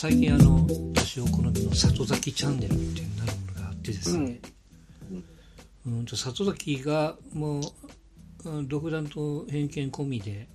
[0.00, 0.66] 最近あの、
[0.96, 4.40] 私お好みの里崎チャンネルっていうなるものがあってですね、
[5.84, 7.62] うん、うんと里崎がもう、
[8.66, 10.48] 独断と偏見込みで、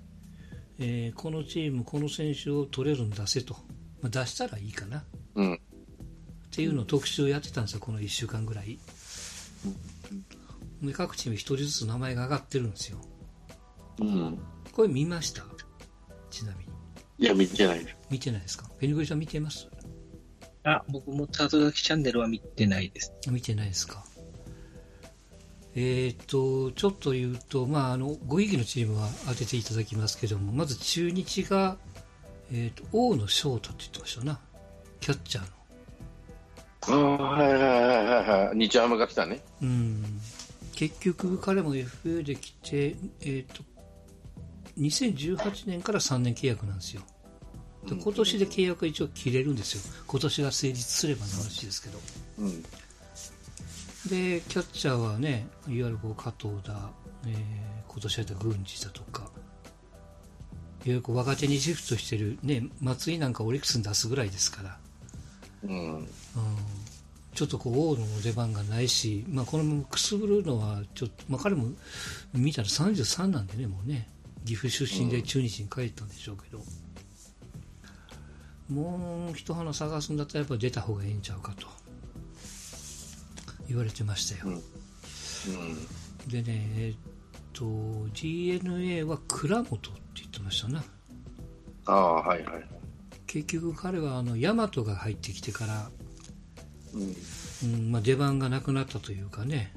[0.80, 3.54] えー、このチーム、この選手を取れるん出せと、
[4.02, 5.04] まあ、出したらいいかな、
[5.36, 5.58] うん、っ
[6.50, 8.80] ていうのを特集をやってたんですよ、この1週間ぐらい。
[10.82, 12.98] で各チーム1人ずつ名前が上がってるんですよ。
[14.00, 14.40] うん、
[14.72, 15.44] これ見ました？
[16.32, 16.65] ちなみに。
[17.18, 18.70] いや、見てない見てないですか？
[18.80, 19.68] ペニグリさん見てます？
[20.64, 23.14] あ、僕も里崎チャンネルは見てないです。
[23.30, 24.04] 見てないですか？
[25.76, 31.78] えっ、と、ちょっと言うと、まあ、あの、ご意義のチームは当てていただきますけども、まず中日が、
[32.52, 34.40] えっ、と、大野翔太って言ってましたな。
[35.02, 35.44] キャッチャー
[36.94, 37.18] の。
[37.18, 38.58] ああ、はいはいはいはいはい。
[38.58, 39.42] 日ハムが来たね。
[39.62, 40.22] うん。
[40.74, 43.64] 結局、彼も FA で来て、えっ、と、
[44.80, 47.02] 2018年から3年契約なんですよ。
[47.88, 49.82] で今年で契約が一応切れるんですよ。
[50.08, 52.00] 今年が成立すればの話ですけど。
[52.40, 52.62] うん、
[54.10, 56.90] で、キャッチャーはね、いわゆるこう加藤だ、
[57.28, 59.30] えー、今年やった郡司だとか、いわ
[60.86, 64.78] ゆるこう若手にシフトしてる、ね、松井なんかオリックスに出すぐらいですから。
[65.64, 66.08] うん、うん
[67.36, 71.68] ちょっとこう大野の出番がないし、まあ、このままくすぶるのはちょっと、まあ、彼も
[72.34, 74.08] 見たら33なんでね、もうね、
[74.46, 76.62] 岐阜出身で中日に帰ったんでしょうけど、
[78.70, 81.68] うん、もう一花探すんだったらやっぱり出た方がいいんちゃうかと
[83.68, 84.46] 言われてましたよ。
[84.48, 87.66] うんうん、でね、えっと、
[88.14, 90.84] DNA は倉本って言ってましたな。
[91.86, 92.66] ああ、はいはい。
[93.28, 95.90] 結局彼はあの大和が入ってきてから、
[96.94, 97.16] うん
[97.74, 99.74] うんまあ、出番がなくなったというかね、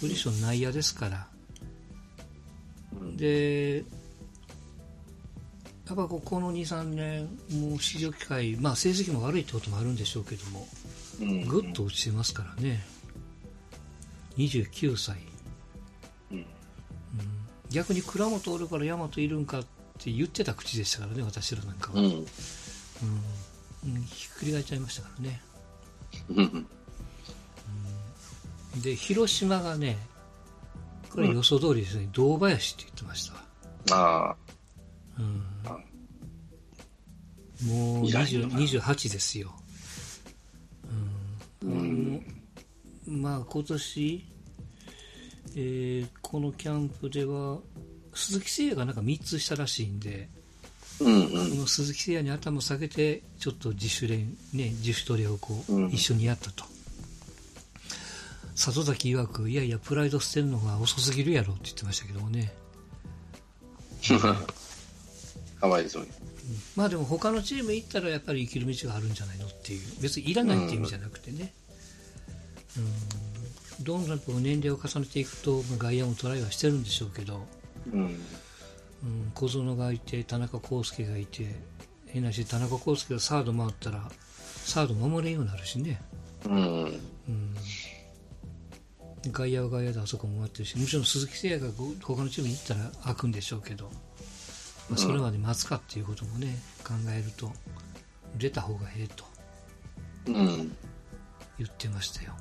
[0.00, 1.28] ポジション内野ですから、
[3.16, 3.84] で、
[5.86, 7.28] やっぱこの2、3年、
[7.60, 10.66] もう市場機会、まあ成績も悪いってこともあるんでしょうけども、
[11.46, 12.84] ぐっと落ちてますからね、
[14.36, 15.18] 29歳。
[16.32, 16.46] うん、
[17.70, 19.64] 逆に倉本おるから大和いるんかっ
[19.98, 22.00] て言ってた口でしたからね、私らなんかは。
[22.00, 25.42] うん、うん、ひっくり返っちゃいましたからね。
[26.30, 26.66] うん、
[28.80, 29.98] で、広島がね、
[31.14, 33.30] これ予想通りですね、堂林って言ってまし
[33.88, 33.96] た。
[33.96, 34.36] ああ。
[35.16, 35.44] うん。
[37.68, 39.54] もう28ですよ。
[41.62, 42.20] うん。
[43.06, 44.26] うん、まあ今年、
[45.54, 47.60] えー、このキャンプでは、
[48.12, 50.28] 鈴木誠也がなんか3つしたらしいんで、
[51.00, 56.73] うんうん、この鈴木誠也に頭を下げて、ちょっと自主練、ね、自主トレをこう、一緒にやったと。
[58.54, 62.52] 里崎曰く、いやいや、プライド捨てるのが遅すぎるやろって言ってましたけどもね。
[65.60, 66.08] かわいそうに。
[66.76, 69.80] まあでも他のチーム行ったらやっぱり生きる道があるんじゃないのっていう。
[70.00, 71.52] 別にいらないっていう意味じゃなくてね。
[72.76, 72.80] う
[73.80, 73.84] ん。
[73.84, 77.46] どんどん年齢を重ねていくと、外野もトライはしてるんでしょうけど、
[77.92, 78.00] うん。
[78.02, 81.54] うん、小園がいて、田中康介がいて、
[82.06, 84.10] 変なし、田中康介がサード回ったら、
[84.64, 86.00] サード守れんようになるしね。
[86.44, 86.84] うん。
[86.84, 87.56] うん
[89.32, 93.90] 外野は外野であそこも待ってるし、もちろん鈴木誠也が他のチームに行ったら開くんでしょうけど、
[94.88, 97.50] まあ、それまで待つかっていうこともね、考えると、
[98.36, 99.24] 出た方がええと、
[100.26, 102.34] 言ってましたよ。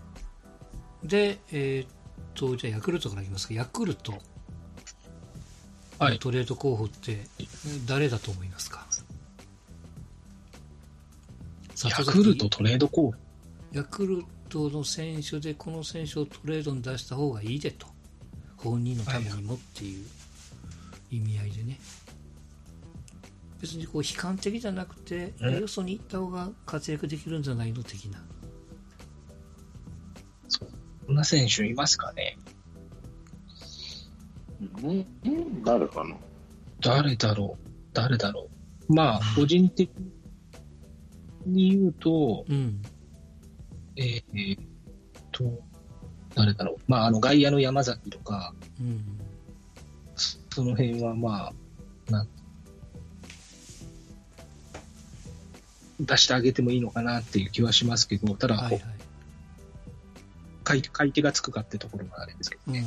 [1.03, 1.88] で、えー、っ
[2.33, 3.53] と、じゃあヤクルトからいきますか。
[3.53, 4.13] ヤクルト。
[6.00, 7.21] のトレード候補って
[7.85, 8.85] 誰だと思いますか、
[11.85, 13.17] ヤクルトトレード候補。
[13.71, 17.87] ヤクルトの選手でこの選手をトレードに出した方がいいでと。
[18.57, 20.05] 本人のためにもっていう
[21.09, 21.79] 意味合いでね。
[23.59, 28.23] 別にこう悲観的じゃなくてよそに行った方が活躍できるんじゃないの的な。
[30.47, 30.65] そ
[31.11, 32.37] んな選手いますかね？
[34.61, 36.15] ん誰かな？
[36.79, 37.67] 誰だろう？
[37.93, 38.49] 誰だろ
[38.87, 38.93] う？
[38.93, 39.89] まあ個人的
[41.45, 42.81] に言うと、うん、
[43.95, 44.63] えー、っ
[45.31, 45.62] と、
[46.36, 46.78] 誰だろう。
[46.88, 49.04] まあ、あの、外野の山崎とか、うん、
[50.16, 52.28] その辺はまあ、なん
[56.00, 58.81] 出してあげてもいいのかなっていう気はしますけど、ただ、はいはい、
[60.63, 62.86] 買い買い手がつくかってところがあれですけどね。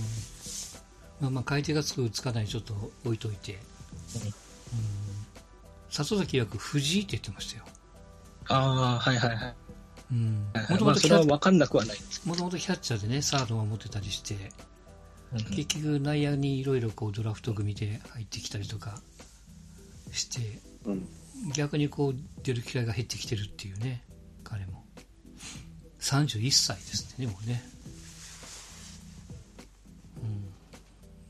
[1.20, 2.74] うん、まあまあ、買い手がつく、つかないちょっと
[3.04, 3.52] 置いといて。
[3.52, 3.60] うん。
[5.88, 7.64] 里崎曰く藤井って言ってましたよ。
[8.48, 9.54] ああ、はいはいはい。
[10.10, 10.52] うん。
[10.70, 14.34] もともとそれは分かんなくはないもともとキャッチャーでね、サードを持ってたりして、
[15.32, 19.00] うん、結局内野にいろいろこうドラフト組で入ってきたりとか
[20.12, 21.08] して、うん、
[21.54, 24.02] 逆にこう出る機会が減ってきてるっていうね、
[24.44, 24.84] 彼も。
[26.00, 27.62] 31歳ですってね、もうね。
[30.22, 30.44] うん。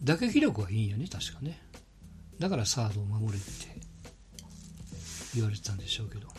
[0.04, 1.62] 打撃力はいいんよね、確かね。
[2.38, 3.46] だからサードを守れって
[5.34, 6.35] 言われてたんでしょうけど。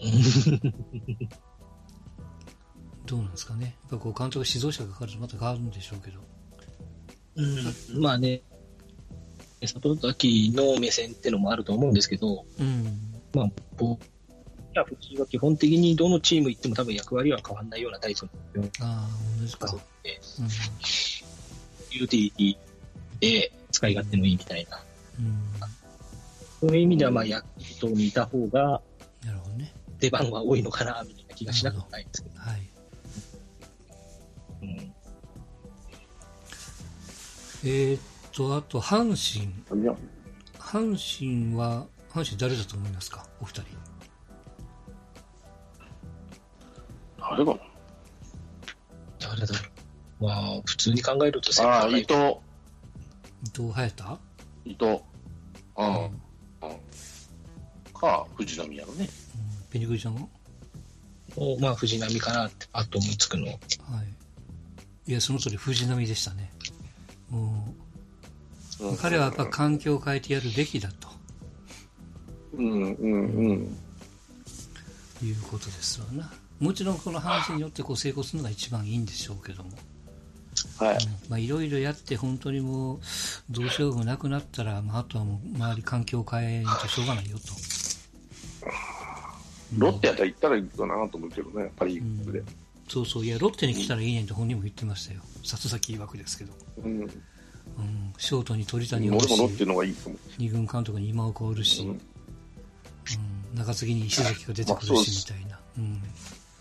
[3.06, 3.76] どうなんですかね。
[3.82, 6.20] やっぱこう監督指導者がかかるとまた変わるんでしょうけど。
[7.36, 8.42] うん、まあね、
[9.66, 12.84] 里崎の目線ってのもあると思うんですけど、うん。
[13.34, 14.00] まあ、僕
[14.74, 19.08] ら藤井は基本的にどのチーム行っても多分役割は変わらないようなタイプのああ、
[19.40, 19.76] 同じか。
[21.90, 22.56] ユーティリティ
[23.20, 24.80] で使い勝手のいいみたいな。
[25.18, 25.40] うん。
[26.60, 28.80] そういう意味では、まあ、ヤクルトにいた方が。
[30.00, 32.38] 出番は多いのかな、みたいな気がしなくもないんですけど。
[32.38, 32.70] はい。
[34.62, 34.92] うん
[37.62, 38.00] えーっ
[38.32, 39.52] と、あと、阪神。
[40.58, 43.26] 阪神は、阪神誰だと思いますか？
[43.40, 43.64] お二人。
[47.18, 47.58] 誰か
[49.18, 49.54] 誰だろ
[50.20, 50.24] う。
[50.24, 52.14] まあ、普通に考えると、なああ、伊藤、
[53.44, 54.18] 伊藤隼太
[54.64, 55.02] 伊藤。
[55.76, 55.86] うん。
[55.86, 56.10] うんうん
[57.92, 59.08] か、藤波やろね。
[59.70, 60.22] ペニグリちゃんは
[61.36, 63.46] をまあ、藤波かなって、あと思いつくの。
[63.46, 63.58] はい。
[65.10, 66.50] いや、その通り、藤波でしたね。
[67.30, 67.74] も
[68.80, 71.08] うんう、彼はやっぱ環境を変えてやるべきだと
[72.54, 73.76] うんうんうん。
[75.22, 76.30] いうことですわな。
[76.58, 79.70] もちろんこの話によってこう成功するのが一番いいんでしょうけども。
[80.78, 80.98] はい。
[81.28, 83.00] まあ、いろいろやって本当にもう
[83.50, 87.89] どうしようもなくなったら、まあ、あとはもう周り環境を変えんとしょうがないよと。
[89.76, 92.42] ロッテやったら行ったらいいかなと思うけどね、パ・リーグで。
[92.88, 95.20] そうそう、いや、ロッテに来たらいいねんって本人も言ってましたよ。
[95.44, 96.52] 里崎曰くですけど。
[96.84, 97.02] うん。
[97.02, 97.08] うん、
[98.18, 101.90] ショートに鳥谷俺おるしもロッテの方がいいと思二軍監督に今岡おるし、う。
[101.90, 102.00] うん
[103.54, 105.58] 中継ぎに石崎が出てくるしみたいな。
[105.78, 106.02] うん、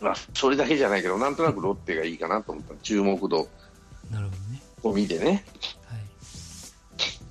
[0.02, 2.74] まあ、それだけじゃないけど、なんとなくロッテがいいかなと思った。
[2.82, 3.48] 注目度
[4.10, 4.62] なるほどね。
[4.84, 5.46] を見てね。
[5.86, 6.00] はい。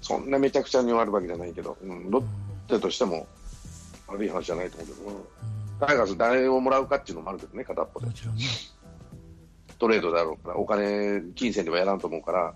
[0.01, 2.29] そんなめちゃくちゃに終わるわけじゃないけど、うん、ロうんッ
[2.69, 3.27] テとしても
[4.07, 8.13] 悪い話じゃないと思うけど、うんうんタイガース誰をもらうかっていうのもあるけどね、片っぽでも。
[8.13, 8.45] ちろんね。
[9.79, 12.55] トレードだろうから、お金、金銭ではやらんと思うから、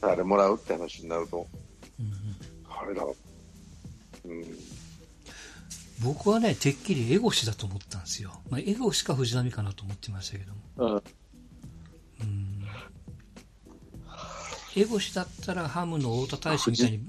[0.00, 1.46] 誰もらうって話になると、
[1.98, 2.14] うんうん
[2.76, 4.44] あれだ、うん、
[6.02, 8.32] 僕はね、てっきりエゴシだと思ったんですよ。
[8.50, 10.60] まあ、エゴシか藤波かなと思ってましたけども。
[10.76, 12.64] うん、うん
[14.76, 17.00] エゴシだったらハムの太田大使みたいに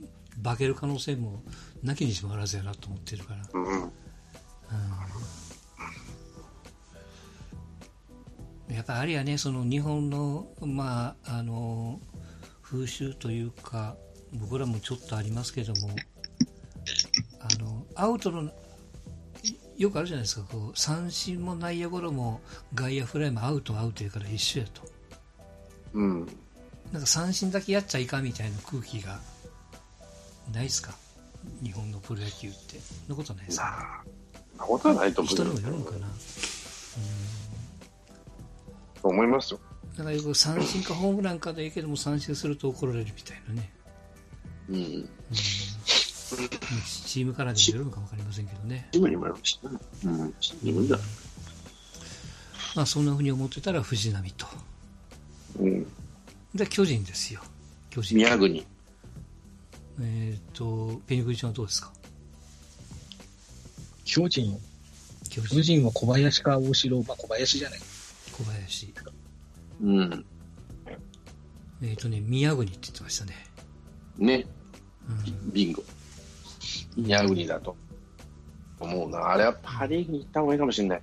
[0.43, 1.41] 化ける可能性も
[1.81, 3.41] なきにしもあらずやなと思ってるから。
[3.53, 3.91] うん、
[8.69, 11.99] やっぱあれやね、その日本の、まあ、あの、
[12.61, 13.95] 風習というか、
[14.33, 15.89] 僕らもちょっとありますけども、
[17.39, 18.51] あの、アウトの、
[19.77, 22.41] よくあるじゃないですか、こう、三振も内野ゴロも
[22.73, 24.81] 外野フライもアウトはアウトやから一緒やと。
[25.93, 26.27] うん、
[26.91, 29.21] なんか三振だけやっちゃいかんみたいな空気が
[30.53, 30.93] ないですか？
[31.63, 32.79] 日本のプロ野球って。
[32.79, 34.13] そんなことないですか、そん
[34.57, 36.07] なことはないと思う人もよるのかな
[39.01, 39.59] と思いますよ。
[39.97, 43.71] だからよく三振かホームランかでいいけども三振すると怒られるみたいなね。
[44.69, 45.09] うん、うん
[47.05, 48.89] チームからでもよるのか分かりませんけどね。
[48.91, 49.69] チームにもよるしね、
[50.05, 50.97] うん、チームにだ
[52.75, 54.47] まあそんな風に思ってたら藤浪と。
[55.59, 55.87] うん、
[56.53, 57.41] で、巨人ですよ。
[57.89, 58.17] 巨人。
[58.17, 58.65] 宮国、
[60.01, 61.93] えっ、と、ペニグリちゃんはどうですか？
[64.05, 64.57] 巨人、
[65.29, 65.61] 巨人巨。
[65.61, 67.79] 人は小林か大城、まあ小林じゃない。
[68.31, 68.93] 小林。
[69.81, 70.25] うん、
[71.83, 73.33] えっ、とね、宮国って言ってましたね。
[74.17, 74.45] ね、
[75.09, 75.83] うんビンゴ。
[76.95, 77.75] 宮国だと
[78.79, 79.31] 思うな。
[79.31, 81.01] あれはパ・リーグに行った方がいいかもしれない。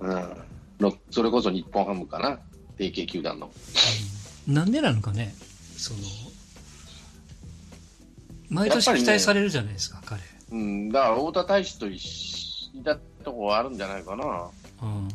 [0.00, 0.36] うんうん、
[0.80, 2.40] のそれこそ日本ハムかな、
[2.76, 3.46] 提携球団の。
[3.46, 4.18] うん
[4.48, 5.34] なんでなのかね、
[5.76, 6.00] その、
[8.48, 10.22] 毎年期待されるじゃないですか、彼。
[10.50, 11.98] うん、だから太田大使と一
[12.78, 14.50] 緒だとこあるんじゃないかな。
[14.82, 15.08] うん。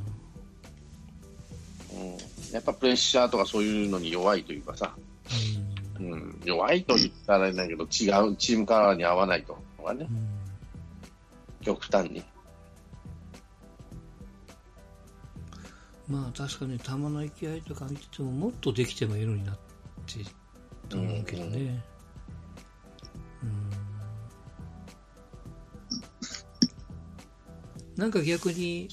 [1.93, 2.17] うん、
[2.51, 4.95] やっぱプレッシャーとかそういうのに弱いというかさ、
[5.99, 6.11] うん。
[6.11, 10.27] うん、弱いと言ったらあれだけど、違うチームカラーに合わないとかね、うん
[11.63, 12.23] 極端に。
[16.07, 20.19] まあ確かに球の勢いとか見ててももっとできてもいいのになって
[20.89, 21.81] と思うけどね。
[23.41, 23.82] うん
[27.95, 28.87] なんか逆に。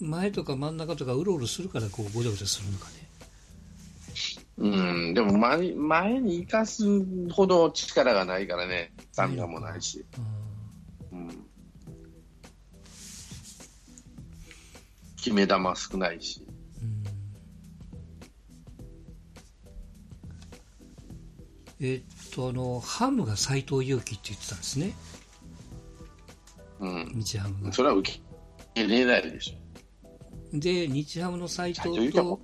[0.00, 3.00] 前とか真ん中とかうろうろするからこうごちゃごちゃするのかね。
[4.58, 6.84] うん、でも前前に生かす
[7.30, 10.04] ほど力がないからね、スタミナもないし。
[11.12, 11.46] うんうん、
[15.16, 16.44] 決め球少ないし。
[16.82, 17.20] うん
[21.82, 24.92] えっとあのハムが斎藤佑樹って言ってたんですね
[26.80, 27.72] うん、日ハムが。
[27.72, 28.20] それは受け
[28.82, 30.58] 入れないでしょ。
[30.58, 32.40] で日ハムの斎藤と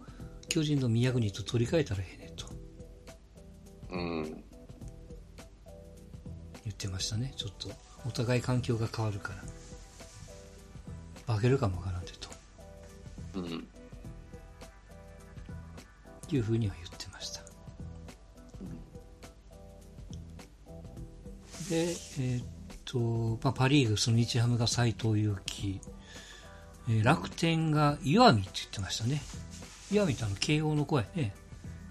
[0.48, 2.46] 巨人の宮国と取り替えたらええねと。
[3.90, 4.22] うん、
[6.64, 7.32] 言ってましたね。
[7.36, 7.70] ちょっと。
[8.06, 9.32] お互い環境が変わるか
[11.26, 11.34] ら。
[11.34, 12.28] 化けるかもわからんでと。
[13.34, 13.66] うん、
[16.30, 17.40] いうふうには言ってました。
[21.68, 22.46] でえーっ
[22.96, 25.80] と、まあ、パ・リーグその日ハムが斎藤佑樹、
[26.88, 29.20] えー楽天が岩見って言ってましたね。
[29.90, 31.34] 岩見ってあの慶応の子やね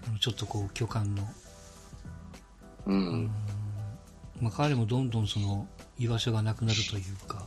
[0.08, 1.28] あのちょっとこう巨漢の。
[2.86, 3.30] うん、
[4.40, 5.66] まあ、彼もどんどんその
[5.98, 7.44] 居場所がなくなるというか、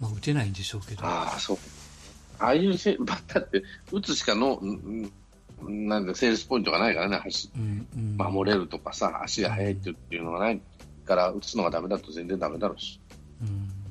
[0.00, 1.58] まあ、打てないんでしょうけど、ああ、そう。
[2.38, 3.62] ああいうせバッターって、
[3.92, 10.60] 打つしかの、うんうんなんだ、セールスポイントがないからね、走うんうん、守れるとかさ、足が速いっていうのがない
[11.04, 13.00] から、打つのがダメだと全然ダメだろうし。
[13.42, 13.82] うん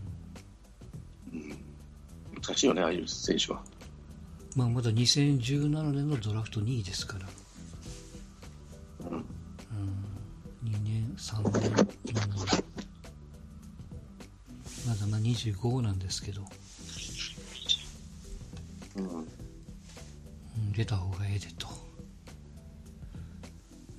[2.41, 3.63] 難しいよね、ああいう選手は。
[4.55, 7.29] まあ、まだ2017年のドラフト2位ですから、
[9.09, 9.25] うん、うん、
[10.65, 11.75] 2年、3年、うん
[14.87, 16.41] まだまあ25なんですけど、
[18.97, 19.27] うん、うん
[20.73, 21.67] 出た方がええでと。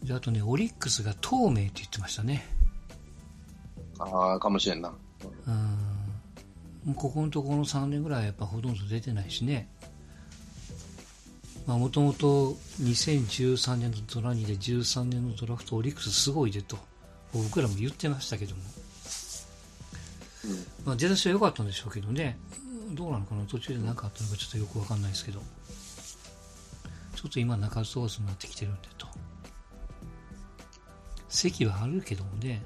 [0.02, 2.44] であとね、オリックスが透明って言ってましたね。
[4.02, 4.92] ああ、かもしれんな。
[6.86, 6.94] うん。
[6.94, 9.68] ここのところの3年ぐらいはやっぱほとんど出てないしね。
[11.66, 16.76] もともと2013年のドラニーで13年のドラフトオリックスすごいでと
[17.32, 18.62] 僕らも言ってましたけども、
[20.84, 22.36] まあ、出だしは良かったんでしょうけどね。
[22.94, 23.44] どうなのかな？
[23.44, 25.40] 途中で何かあったのかちょっとよくわかんないですけど。
[27.14, 29.06] ちょっと今中津オースになってきてるんでと。
[31.28, 32.60] 席はあるけどもね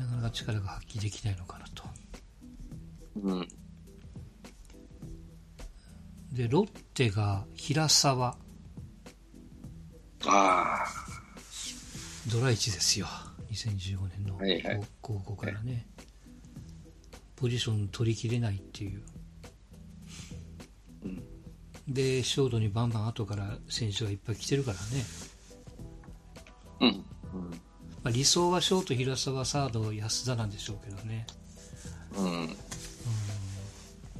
[0.00, 1.84] なかなか力が発揮できないのかなと。
[3.22, 3.48] うん、
[6.32, 8.28] でロッテが平沢。
[8.28, 8.36] あ
[10.26, 10.86] あ、
[12.32, 13.06] ドラ1ですよ。
[13.52, 14.80] 2015年のはいはい。
[15.02, 15.86] 高校からね、
[17.36, 19.02] ポジション取りきれないっていう、
[21.04, 21.22] うん。
[21.88, 25.04] でショートにバンバン後から選手がいっぱい来てるからね、
[26.80, 27.60] うん、うん、
[28.02, 31.26] まあ、理想はショート平沢サード安田なんでしょうけどね。
[32.16, 32.46] うん、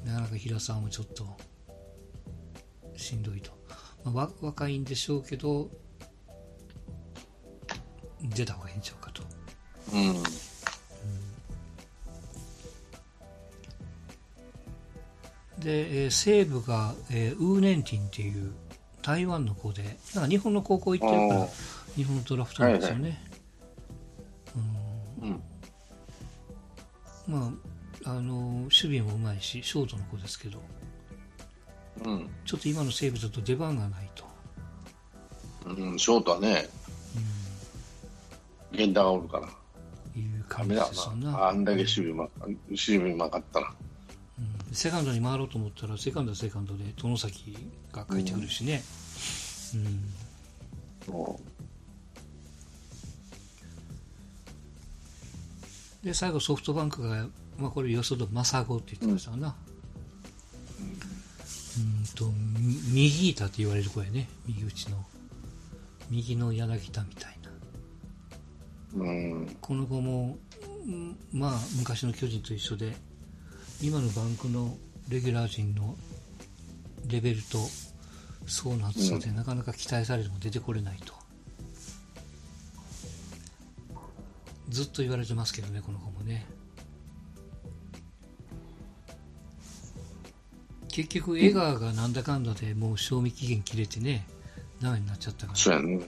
[0.05, 1.27] なかなか平沢もちょっと
[2.97, 3.51] しんどいと、
[4.05, 5.71] まあ、わ若いんでしょうけど
[8.23, 9.23] 出た方がいいんちゃうかと。
[9.93, 10.23] うん、
[15.59, 18.53] で、えー西武が、えーウーネンティンっていう
[19.03, 19.83] 台湾の子で
[20.15, 21.49] なんか日本の高校行ってるから
[21.97, 23.21] 日本のドラフトなんですよね、
[25.23, 25.43] うん、
[27.27, 27.53] ま
[28.05, 30.61] ああの守備もうまいしショートの子ですけど。
[32.03, 34.25] うん、ちょっと今の西武だと出番がないと、
[35.67, 36.67] うん、ショートはね、
[38.73, 39.49] 源田がおるから。
[40.17, 41.31] いうダ感じですよな。
[41.33, 41.49] な。
[41.49, 43.75] あんだけ守備うま、守備うまかったら。
[44.39, 44.75] うん。
[44.75, 47.57] セカンドに回ろうと思ったらセカンドはセカンドで外崎
[47.93, 48.83] が帰ってくるしね、
[51.09, 51.15] うん。
[51.15, 51.41] も
[56.03, 57.27] で最後ソフトバンクが、
[57.59, 59.55] まあ、これよそと正子って言ってましたかな、
[61.79, 62.25] うん、と
[62.59, 65.05] み右板って言われる子やね右打ちの。
[66.11, 67.51] 右の柳田みたいな。
[68.97, 69.11] う、う
[69.45, 70.39] ん、この子も、
[70.85, 72.95] うんまあ昔の巨人と一緒で
[73.81, 74.77] 今のバンクの
[75.09, 75.97] レギュラー陣の
[77.07, 77.59] レベルと
[78.47, 81.15] 層の厚さでなかなか期待されても出てこれないと、
[84.71, 86.47] ずっと言われてますけどねこの子もね。
[90.89, 94.27] 結局江川がなんだかんだでもう賞味期限切れてね
[94.81, 95.59] ダメになっちゃったから。
[95.59, 96.01] そうやね。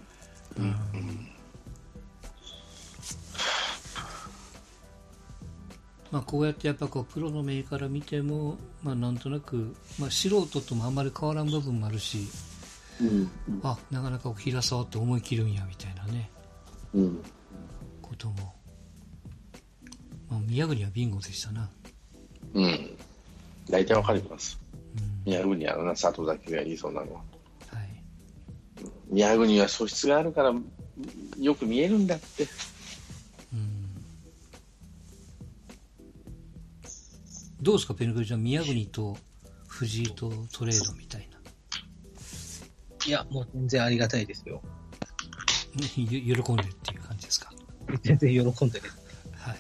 [6.11, 12.29] まあ、こうやってやっぱこうプロの目から見ても、まあ、なんとなく、まあ、素人ともあんまり変わらん部分もあるし
[13.01, 13.31] うん、
[13.63, 16.31] あなかなか平沢って思い切るんやみたいなね。
[16.95, 17.23] うん、
[18.13, 18.53] ことも、
[20.31, 21.71] まあ、宮国はビンゴでしたな、
[22.55, 22.97] うん。
[23.71, 24.59] 大体わかります。
[24.97, 27.21] うん宮国やろな、佐藤だけが言いそうなのは。
[27.69, 27.89] はい
[29.11, 30.53] 宮国は素質があるから、
[31.39, 32.43] よく見えるんだって。
[33.53, 33.89] うん
[37.63, 39.17] どうですか、ペニクリちゃん、宮国と
[39.69, 41.39] 藤井とトレードみたいな。
[43.07, 44.61] いや、もう全然ありがたいですよ。
[45.97, 47.52] ゆ 喜んでるっていう感じですか？
[48.03, 48.91] 全然喜んでる。
[49.33, 49.59] はい。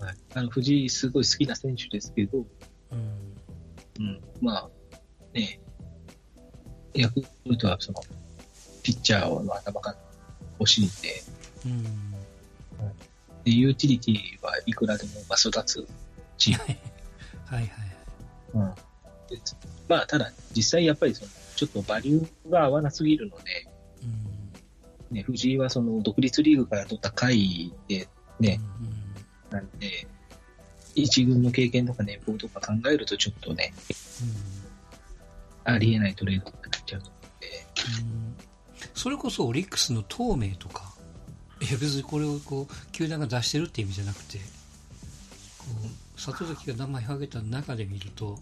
[0.00, 0.16] はい。
[0.34, 2.46] あの、藤井すごい好きな選手ですけど、
[2.90, 3.34] うん。
[4.00, 4.70] うん、まあ、
[5.32, 5.60] ね
[6.94, 8.00] ヤクルトはその、
[8.82, 9.96] ピッチャーの頭が
[10.58, 11.22] 欲しいんで、
[11.66, 11.84] うん。
[13.44, 15.86] で、ユーティリティはいくらでもまあ育つ
[16.38, 16.78] チーム。
[17.46, 17.70] はいはい。
[18.54, 18.74] うん
[19.28, 19.38] で
[19.88, 23.66] まあ、ただ、実際やっぱりその、ちょっとバリューが合わなすぎるので、
[24.02, 24.33] うん。
[25.10, 28.08] ね、藤井はその、独立リーグから取った回で、
[28.40, 28.60] ね、
[29.50, 29.56] うん。
[29.56, 30.06] なんで、
[30.94, 33.72] 一軍の経験とか年俸とか考えるとちょっとね、
[35.64, 37.18] ありえないトレードになっちゃうと思
[38.00, 38.36] うん
[38.94, 40.94] それこそオリックスの透明とか、
[41.60, 45.64] いや別にこれをこう、球団が出してるって意味じゃなくて、こ
[46.16, 48.38] う、里崎が名前を挙げた中で見ると、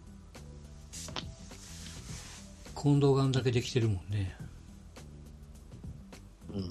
[2.80, 4.36] 近藤があんだけできてるもんね。
[6.52, 6.60] うん。
[6.60, 6.64] う。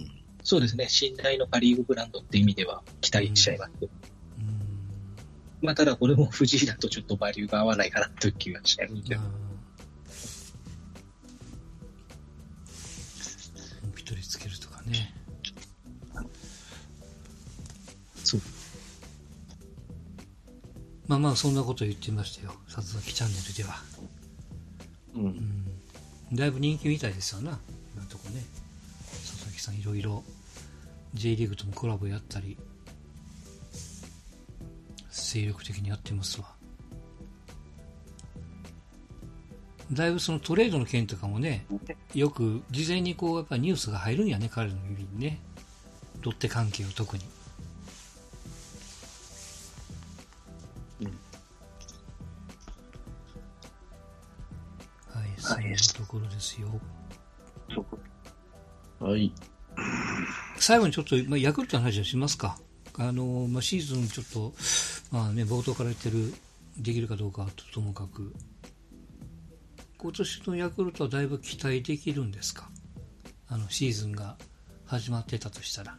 [0.44, 3.90] そうですね、信頼のパリーグブランドって意味では期待しちゃいますうん。
[5.62, 9.18] まあ、ただこれも藤井だとちょっとバリューが合わないかなという気がしちゃうんで、
[13.96, 15.14] 一人つけるとかね。
[18.24, 18.42] そう。
[21.08, 22.54] まあまあ、そんなこと言ってましたよ。
[22.68, 23.76] 里崎チャンネルでは。
[25.16, 25.24] うん。
[26.32, 26.36] うん。
[26.36, 27.60] だいぶ人気みたいですよな。
[27.94, 28.44] 今のとこね。
[29.62, 30.24] さんいろいろ
[31.14, 32.58] J リーグともコラボやったり、
[35.10, 36.48] 精力的にやってますわ。
[39.92, 41.66] だいぶそのトレードの件とかもね、
[42.14, 45.40] よく事前にこうやっぱニュースが入るんやね、彼の指にね。
[46.22, 47.24] ロッテ関係を特に。
[55.08, 56.68] はい、そういうところですよ。
[59.00, 59.34] はい。
[60.58, 62.58] 最後にちょっと、まあ、ヤクルトの話をしますか。
[62.98, 64.54] あの、まあ、シーズンちょっと、
[65.12, 66.34] まあね、冒頭から言ってる、
[66.78, 68.34] できるかどうかはとともかく、
[69.98, 72.70] 今年のヤクルトはだいぶ期待できるんですか？
[73.48, 74.36] あの、シーズンが
[74.86, 75.98] 始まってたとしたら。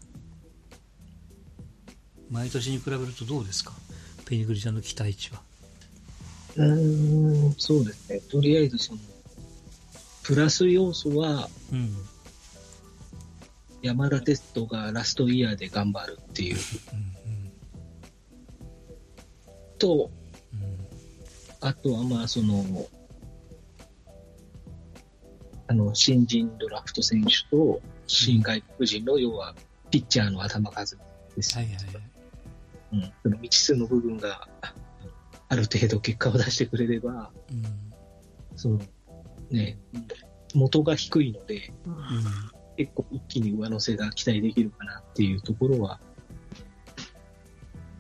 [2.31, 3.73] 毎年に比べるとどうですか？
[4.25, 5.43] ペニグリちゃんの期待値は。
[6.57, 8.21] うーん、そうですね。
[8.21, 9.01] とりあえずその、
[10.23, 11.95] プラス要素は、うん。
[13.83, 16.57] 山田テストがラストイヤーで頑張るっていう
[19.79, 20.11] と、
[20.53, 20.61] うん。
[20.61, 20.87] うん。
[21.61, 22.65] あとはまあその、
[25.67, 29.55] あの、新人ドラフト選手と新外国人の要は
[29.91, 30.97] ピッチャーの頭数
[31.35, 31.57] です。
[31.57, 31.85] はいはいはい。
[32.93, 33.13] うん。
[33.23, 34.49] その未知数の部分が
[35.49, 37.65] ある程度結果を出してくれれば、うん。
[38.55, 38.81] その、
[39.51, 39.77] ね、
[40.55, 42.62] 元が低いので、うん。
[42.77, 46.01] 結構一気に上乗せが期待できるかなっていうところは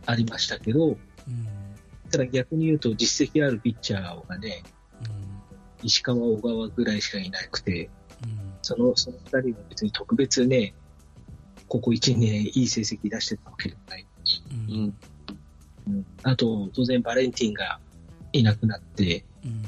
[0.07, 0.97] ありましたけど、うん。
[2.11, 4.63] ただ逆に言うと実績あるピッチャーがね、
[5.83, 7.91] 石川、小川ぐらいしかいなくて、
[8.25, 8.55] うん。
[8.63, 10.75] その、その二人は別に特別ね、
[11.69, 14.75] ここ1年いい成績出してたわけでもないし、うん。
[14.75, 14.97] うん。
[15.87, 15.95] うん。
[15.95, 17.81] うん、あと、当然バレンティンが
[18.33, 19.63] いなくなって、うん。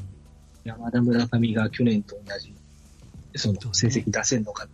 [0.65, 2.55] 山田村上が去年と同じ、
[3.37, 4.69] その成績出せんのかっ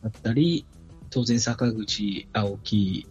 [0.00, 0.08] てうん。
[0.08, 0.66] なったり、
[1.10, 3.06] 当然坂口、青木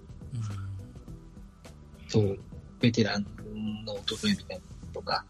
[2.12, 2.38] と
[2.80, 3.26] ベテラン
[3.86, 5.26] の衰えみたいなのとか、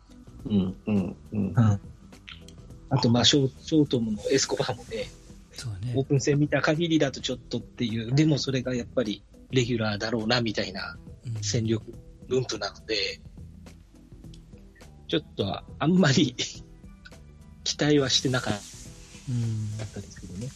[0.45, 0.77] うん。
[0.87, 1.17] うん。
[1.33, 1.53] うん。
[1.55, 1.81] うん。
[2.91, 5.11] あと、まあ、ショーショートムのエスコバーもね、
[5.51, 5.93] そうね。
[5.95, 11.83] オープン戦見た限りだとちょっとっていう、でもそれがやっぱりレギュラーだろうなみたいなうん戦力
[12.27, 13.19] 分布なので、
[15.07, 16.35] ちょっとあんまり
[17.63, 18.61] 期待はしてなかっ
[19.27, 19.69] うん。
[19.93, 20.49] たですけどね。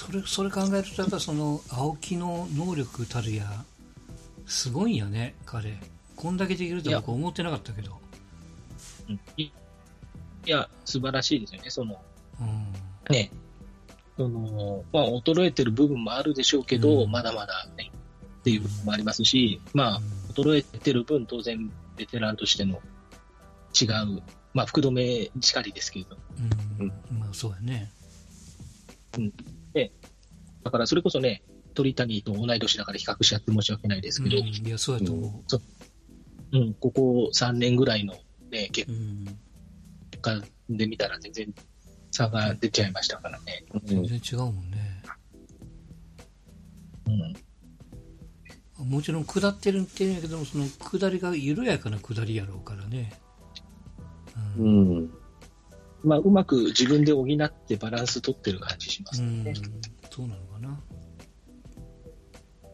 [0.00, 3.44] それ、それ考えると、やっぱその、青木の能力たるや、
[4.46, 5.78] すごいんやね、彼。
[6.16, 7.98] こんだけできるとは僕思ってなかったけど。
[9.10, 9.52] うんいい
[10.46, 11.68] や、素晴らしいですよね。
[11.68, 12.00] その、
[12.40, 13.14] うん。
[13.14, 13.30] ね、
[14.16, 17.90] その、まあ、衰えてる部分もあるでしょうけど、うんまだまだね、
[18.40, 20.00] っていう部分もありますし、まあ、
[20.32, 22.80] 衰えてる分、当然、ベテランとしての
[23.78, 24.22] 違う、
[24.54, 26.16] まあ、福留しかりですけど、
[26.80, 26.88] うん。
[27.18, 27.92] まあ、そうやね。
[30.64, 31.42] だからそれこそね、
[31.74, 35.44] 鳥谷と同い年だから比較しちゃって申し訳ないですけど、うんいや、そうやと思
[36.52, 38.14] うん、ここ3年ぐらいの
[38.50, 38.94] ね、結う。
[38.94, 39.38] うん。
[40.20, 41.54] 果で見たら全然
[42.10, 43.64] 差が出ちゃいましたからね。
[43.84, 45.02] 全然違うもんね。
[47.06, 48.90] うん。
[48.90, 53.12] もちろん下ってるって言うんやけども、その下りが緩やかな下りやろうからね。
[54.58, 54.62] う。
[54.62, 55.10] うんん。
[56.02, 59.70] まあ、うまく自分で補ってバランス取ってる感じしまうんすね。。
[60.10, 60.80] そうなのかな。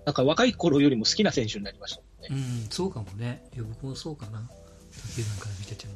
[0.04, 2.42] なんか若い頃よりも好きな選手になりましたもんね。
[2.64, 3.44] うん、そうかもね。
[3.54, 4.48] いや、僕もそうかな。
[4.92, 5.94] 卓球なんかで見てても。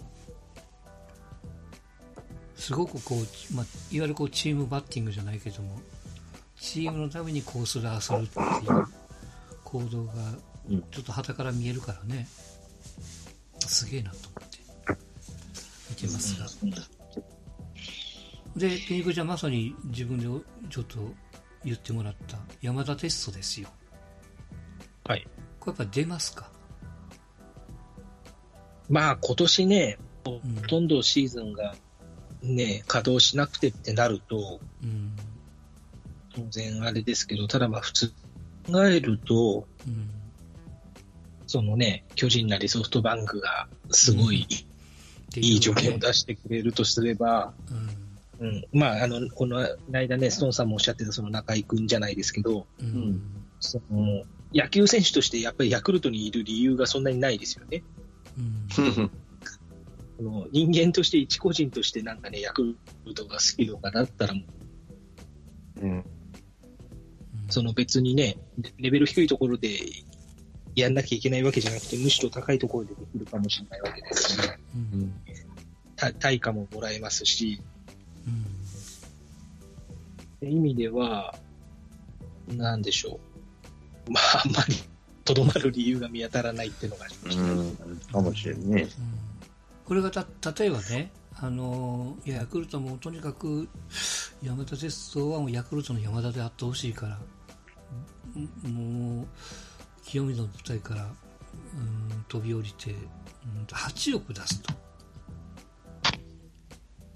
[2.56, 5.80] すごくこう、まあ、いわゆるこうチームバッティングじゃないけども、
[6.60, 8.86] チームのためにコースラーするっていう
[9.64, 10.12] 行動が
[10.68, 12.28] うん、ちょっと旗から見えるからね、
[13.66, 14.58] すげえなと思って
[15.90, 16.46] 見てますが。
[18.54, 20.24] うんで、ピニクちゃんまさに自分で
[20.68, 20.98] ちょっと
[21.64, 23.68] 言ってもらった山田テストですよ。
[25.04, 25.26] はい。
[25.58, 26.50] これやっぱ出ますか？
[28.88, 31.74] まあ、今年ね、うんほとんどシーズンが
[32.42, 35.16] ね、稼働しなくてってなると、うん。
[36.34, 38.12] 当然あれですけど、ただまあ普通
[38.66, 40.10] 考えると、うん。
[41.46, 44.64] そのね、巨人なりソフトバンクがすごいっ
[45.32, 48.09] ていい条件をね出してくれるとすれば、うん。
[48.40, 53.22] うん、まあ、あの、この間ね、ストーンさんもおっしゃってたその中井くんじゃないですけど、ううんん。
[53.60, 54.24] その
[54.54, 57.82] 野球選手としてやっぱりヤクルトにいる理由がそんなにないですよね。
[58.38, 59.10] うん。
[60.16, 64.42] その人間として一個人としてなんかね、ヤクルトが好きとかだったらも
[65.76, 66.04] う、うん。
[67.50, 68.38] その別にね、
[68.78, 69.80] レベル低いところで
[70.74, 74.38] やんなきゃいけないわけじゃなくて、むしろ高いところでできるかもしれないわけですし、
[74.74, 75.12] うん。
[75.96, 77.60] た対価ももらえますし、
[80.48, 81.34] 意味では、
[82.48, 83.20] なんでしょ
[84.06, 84.10] う。
[84.10, 84.74] まあ、あんまり
[85.24, 87.42] とどまる理由が見当たらないっていうのがありました。
[87.42, 87.96] うん。
[87.96, 88.88] かもしれんね。
[89.84, 93.68] これがた例えばね、あのいやヤクルトもとにかく
[94.42, 97.18] 山田鉄道はもうヤクルトの山田であってほしいから、
[98.38, 99.26] んもう
[100.04, 101.06] 清水の舞台からう
[102.16, 104.74] ん飛び降りて、うんと8億出すと。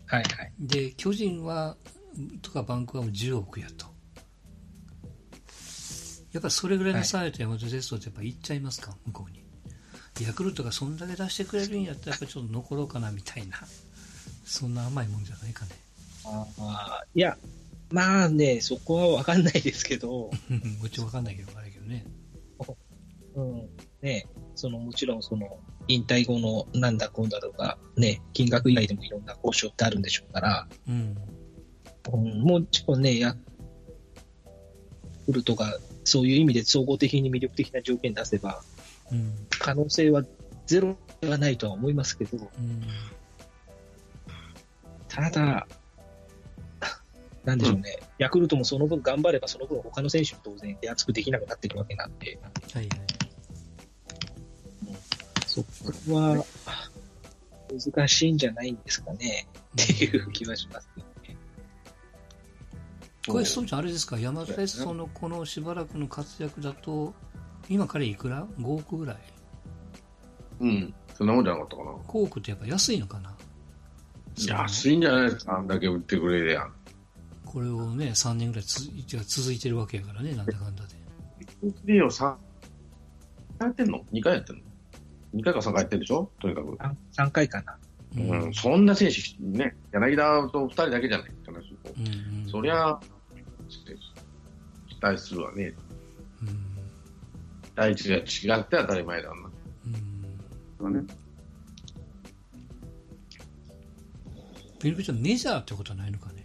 [0.07, 0.53] はいはい。
[0.61, 1.77] で、巨人は、
[2.42, 3.87] とかバンクはもう10億やと。
[6.33, 9.44] やっぱそれぐらいの差やと山手鉄道ってやっぱ行っちゃいますか、向こうに。
[10.27, 13.59] ヤクルトがそんだけ出してくれるんやったらやっぱちょっと残ろうかなみたいな、
[14.44, 15.70] そんな甘いもんじゃないかね。
[16.24, 17.37] ああいや、
[17.90, 20.31] まあね、そこはわかんないですけど、
[20.81, 22.07] もちろんわかんないけど、あれけどね。
[23.37, 23.68] うん、
[24.00, 31.16] ね、そのもちろんその引退後のなんだこんだとか、ね、金額以外でもいろんな交渉ってあるんでしょうから、うん。
[32.12, 33.35] うん、もちろんね、ヤ
[35.27, 38.62] クルトがそういう意味で総合的に魅力的な条件出せば、
[39.11, 39.33] うん。
[39.51, 40.23] 可能性は
[40.67, 42.83] ゼロではないとは思いますけど、うん。
[45.09, 45.67] ただ、
[47.45, 52.38] なんでしょうね、ヤクルトもその分頑張れば、その分他の選手も当然手厚くできなくなってるわけなんで、
[52.73, 53.01] はいはい。
[55.47, 56.45] そこは
[57.71, 59.47] 難しいんじゃないんですかね、
[59.83, 61.05] っていう気はしますね。
[63.27, 67.15] これ、そうちゃん、あれですか、山田鉄道のこのしばらくの活躍だと、
[67.69, 69.17] 今彼いくら ?5 億ぐらい？
[70.61, 70.95] うん。
[71.15, 71.91] そんなもんじゃなかったかな。
[71.93, 73.35] 5億ってやっぱ安いのかな？
[74.47, 76.67] 安いんじゃないですか、あんだけ売ってくれりゃ。
[77.45, 78.91] これをね、3年ぐらいつ
[79.27, 80.97] 続いてるわけやからね、なんだかんだで。
[81.85, 82.35] リオ3
[83.59, 84.63] 回やってんの ?2 回やってんの
[85.37, 86.31] ?2 回か3回やってんでしょ？
[86.41, 86.77] とにかく。
[87.17, 87.79] 3回かな。
[88.17, 93.01] うん、そんな選手、ね、柳田と2人だけじゃないって話をうんうんそりゃ、
[93.85, 95.75] 期待するわね。
[96.43, 96.65] うん
[97.77, 99.35] 第一が違って当たり前だな。
[100.81, 101.03] うんね、
[104.79, 106.45] ピルピちゃん、メジャーってことはないのかね。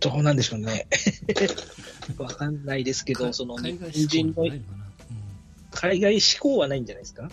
[0.00, 0.86] どうなんでしょうね。
[2.18, 4.76] わかんないですけど、かその日海外本人の。
[5.70, 7.30] 海外志向はないんじゃないですか？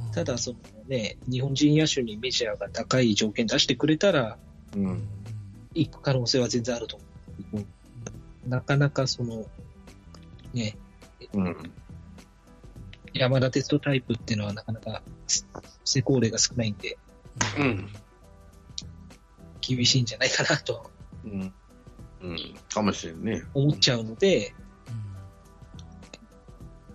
[0.00, 4.38] うんただ、そのね、日本人野手にメジャーが高い条件出してくれたら、
[4.76, 4.78] う。
[4.78, 5.08] うんん
[5.78, 6.98] 行く可能性は全然あると
[7.52, 8.48] 思う。
[8.48, 9.46] なかなかその、
[10.52, 10.76] ね、
[11.32, 11.56] うん。
[13.14, 15.02] 山田哲人タイプっていうのはなかなか
[15.84, 16.98] 成功例が少ないんで、
[17.58, 17.88] うん。
[19.60, 20.90] 厳しいんじゃないかなと
[21.24, 21.52] うん。
[22.22, 22.54] うん。
[22.72, 23.42] かもしれんね。
[23.54, 24.54] 思っちゃうので、
[24.90, 25.08] うん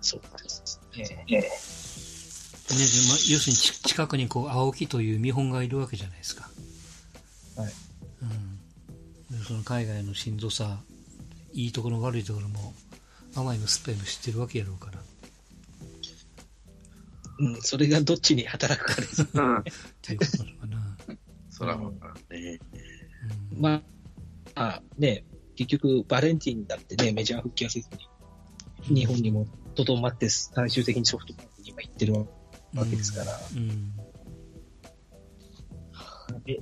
[0.04, 1.24] そうですね。
[1.26, 6.50] ねでま要するにち近くにこう青木という見本がいるわけじゃないですか。
[9.44, 10.78] その海外のしんどさ、
[11.52, 12.74] いいところ悪いところも、
[13.36, 15.00] 甘いの酸っぱいの知ってるわけやろうから。
[17.40, 19.26] うん、それがどっちに働くかです。
[19.32, 19.58] うん。
[19.58, 19.62] っ
[20.00, 20.96] ていうことなのかな。
[21.50, 22.58] そドラゴンからね。
[23.52, 23.82] うんま
[24.54, 25.24] あ、ね、
[25.56, 27.88] 結局、バレンティンだってね、メジャー復帰はせず
[28.88, 32.14] に、日本にもとどまって、最終的にソフトバンクに今行ってる
[32.74, 34.13] わけですから、うんメ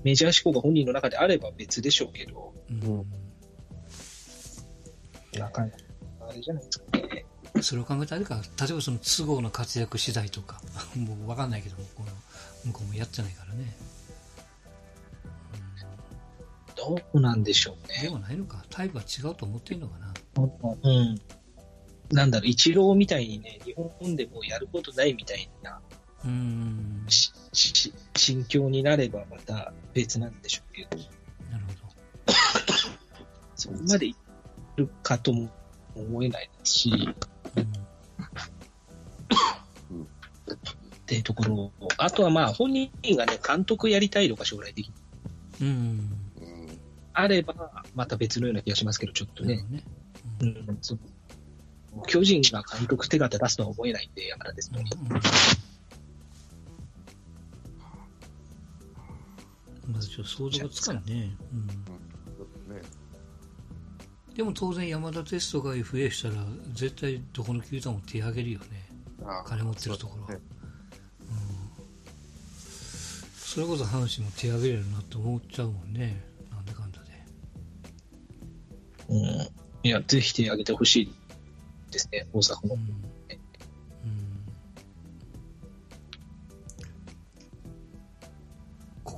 [0.03, 3.07] メジャー志向が本人の中であれば別でしょうけど、うん。
[5.39, 5.77] なかなか、
[6.29, 7.27] あれじゃないですかね。
[7.63, 8.43] それを考えたらあれか。
[8.61, 10.61] 例えばその都合の活躍次第とか。
[10.97, 12.09] もう分かんないけどもこの
[12.65, 13.77] 向こうもやってないからね、
[16.77, 18.09] どうなんでしょうでね。
[18.11, 18.65] もないのか。
[18.71, 20.13] タイプは違うと思ってんのかな。
[20.83, 21.21] うん。
[22.11, 25.81] なんだろう、イチローみたいにね、日本でもうやることないみたいな。
[26.25, 26.82] うん
[28.23, 30.97] 心境になればまた別なんでしょうけど、
[31.51, 31.91] なるほ
[33.57, 34.15] そこまでい
[34.77, 35.51] るかとも
[35.97, 37.15] 思えないですし、
[40.47, 40.57] ど、っ
[41.05, 41.73] ていうところ。
[41.99, 44.95] あとはまあ本人がね、監督やりたいのが将来的に。
[45.61, 46.19] うん。
[47.15, 49.67] あれば、また別のような気がしますけど、ちょっとね。
[50.41, 50.99] うん、そう。
[52.07, 54.79] 巨人が監督手形出すとは思えないんで、山田ですと。
[54.79, 54.87] うん
[60.09, 61.75] ちょっと想像がつかんね、うん、ね
[64.35, 66.35] でも当然山田テストが FA したら
[66.73, 68.67] 絶対どこの球団も手上げるよね。
[69.25, 70.23] あ金持ってるところ。
[70.25, 70.45] はそうです
[73.25, 73.31] ね。
[73.37, 76.25] それこそ阪神も手上げれるなって思っちゃうもんね。
[76.51, 77.11] なんでかんだで。
[79.11, 79.19] うん、
[79.83, 81.13] いや、ぜひ手挙げてほしい
[81.91, 82.75] ですね、大阪も。
[82.75, 83.12] うん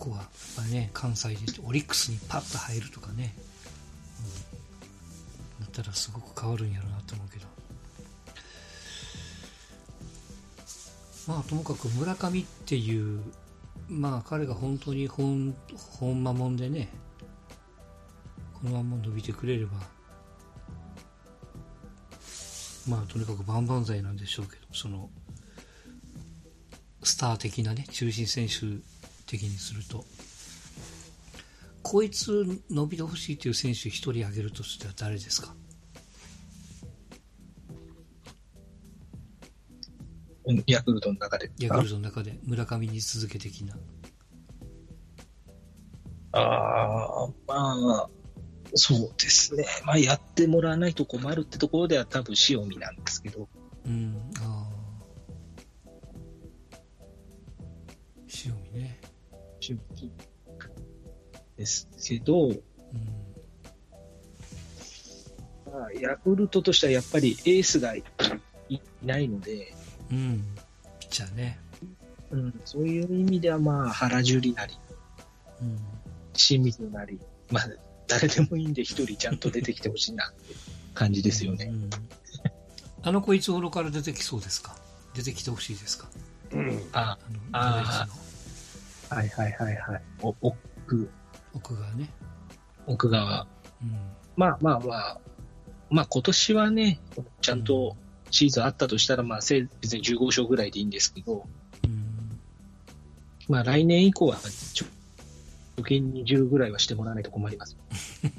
[0.05, 1.37] うんここはやっぱね関西で
[1.67, 3.35] オリックスにパッと入るとかね、
[5.59, 7.47] うん、だったらすごく変わるんやろうなと思うけど。
[11.27, 13.23] まあともかく村上っていう
[13.89, 15.55] まあ彼が本当に本
[15.99, 16.91] 本間もんでね
[18.53, 19.73] このまま伸びてくれれば
[22.87, 25.09] まあとにかく万々歳なんでしょうけどその
[27.03, 28.85] スター的なね中心選手
[29.35, 30.05] 的にすると
[31.83, 35.55] こいつ伸びてほしいという選手一人挙げるとしては誰ですか？
[40.47, 41.51] うんヤクルトの中で。
[41.59, 43.77] ヤクルトの中で村上に続け的な
[46.33, 48.09] ああ、まあ、
[48.75, 49.65] そうですね。
[49.85, 53.49] まあ、やってもらわないと困るってところでは多分塩見なんですけど、
[53.87, 54.14] うん
[59.69, 60.13] 塩見
[61.57, 62.55] ですけど、うん。
[65.73, 68.05] まあ、ヤクルトとしてはやっぱりエースがい
[68.69, 69.75] いないので、
[70.11, 70.45] うん。
[71.01, 71.59] ピッチャーね。
[72.31, 74.75] うん、そういう意味ではまあ原樹里なり、
[75.61, 75.79] うん。
[76.33, 77.65] 清水なり、まあ、
[78.09, 80.55] 誰でもいいんで一人ちゃんと出てきてほしいなって
[80.95, 81.67] 感じですよね。
[81.67, 81.91] うん。
[83.03, 84.77] あの子いつ頃から出てきそうですか？
[85.15, 86.09] 出てきてほしいですか？
[86.53, 86.83] うん。
[86.93, 87.19] あ
[87.53, 88.09] あのあ
[89.15, 90.03] はいはいはいはい。
[90.23, 91.11] お奥、
[91.55, 92.11] 奥がね、
[92.87, 93.47] 奥側。
[93.83, 93.97] うん。
[94.37, 95.21] まあまあまあ、
[95.91, 97.01] まあ今年はね、
[97.41, 97.97] ちゃんと
[98.31, 101.47] シーズンあったとしたら、まあせい別に15勝ぐらいでいいんですけど、
[101.85, 102.41] うん。
[103.49, 104.87] まあ来年以降はちょ
[105.77, 107.77] 貯金20ぐらいはしてもらわないと困ります。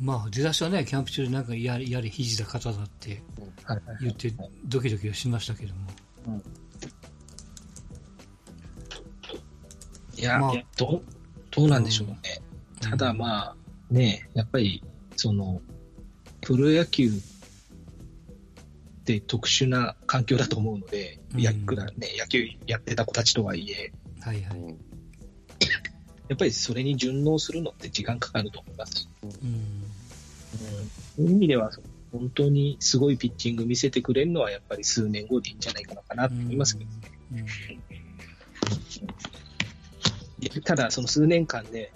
[0.00, 3.22] まあ出だしはねキャンプ中でなんかやれやれ肘だ肩だって
[3.62, 4.32] はいはい言って
[4.66, 5.80] ドキドキはしましたけども。
[5.86, 6.42] いや、まあい
[10.22, 10.40] や
[10.76, 11.02] どう、
[11.50, 12.16] どうなんでしょうね。
[12.82, 12.90] うん。
[12.90, 13.56] ただまあ、
[13.90, 14.82] ね、やっぱり、
[15.16, 15.60] その、
[16.40, 17.10] プロ野球っ
[19.04, 21.40] て特殊な環境だと思うので、うん。
[21.40, 24.68] やっくらね、野球やってた子たちとはいえ、はいはい、うん。
[26.28, 28.96] やっぱりそれに順応するのって時間かかると思います。
[28.96, 29.32] し、うん。
[31.16, 31.70] そういう意味では、
[32.12, 36.96] 本当にすごいピッチング見せてくれるのは、やっぱり数年後でいいんじゃないかなと思いますけどね。
[37.32, 37.46] うん
[40.64, 41.92] ただ、その数年間で、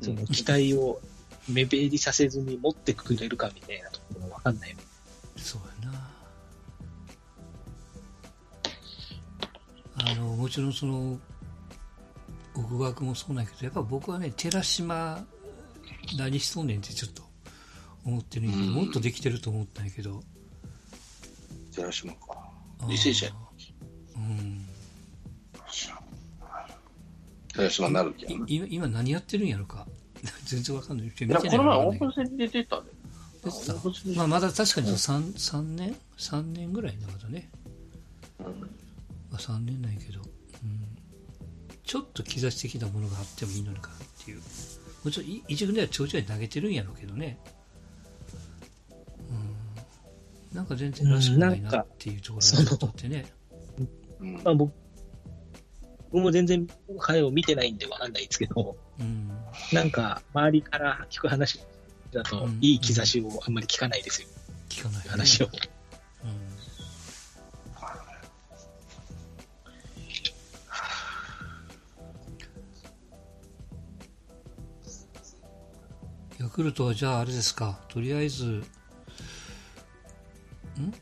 [0.00, 1.00] その期待を
[1.48, 4.76] 目減りさせずに持ってくれるかみたいなところもわかんない。
[5.36, 6.10] そうやな。
[10.02, 11.18] あのもちろんその
[12.54, 15.22] 奥川君もそうなんやけどやっぱ僕はね寺島
[16.16, 17.22] 何しとんねんってちょっと
[18.04, 18.74] 思ってるんやけど、うん。
[18.74, 20.22] もっとできてると思ったんやけど。
[21.74, 22.50] 寺島か。
[22.80, 23.26] 履正社
[24.16, 24.69] うん
[27.52, 28.46] 寺島になる気やな。
[28.46, 29.86] い今今何やってるんやろか。
[30.44, 31.06] 全然わかんない。
[31.06, 32.82] いや、ないこの前オープン戦に出てたね。
[33.42, 33.74] 出てた？
[34.16, 37.50] まあ、まだ確かに 3, 三年？3年ぐらいなまだね、
[38.38, 38.46] うん。
[38.46, 38.52] ま
[39.32, 40.22] あ、3年ないけど、う
[40.66, 40.86] ん、
[41.84, 44.42] ちょっと兆し的なものがあってもいいのかなっていう。
[45.04, 47.38] もちろんい一軍では長々に投げてるんやろうけどね、
[50.50, 53.24] うん、なんか全然らしくないなっていうところがあってね、
[54.20, 54.34] うん。
[54.44, 54.72] まあ、僕
[56.12, 56.66] 僕も全然、
[56.98, 59.30] 彼を見てないんでわかんないですけど、うん、
[59.72, 61.60] なんか、周りから聞く話
[62.12, 64.28] だとうん、いい兆しをあんまり聞かないですよ、
[64.68, 65.46] 聞かない、ね、話を。
[65.46, 65.52] うん。
[76.40, 78.64] ヤクルトはじゃああれですか、とりあえず、ん？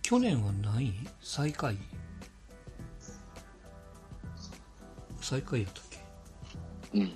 [0.03, 1.79] 去年は何位最下位
[5.29, 6.99] 最下位やったっけ？
[6.99, 7.13] うん。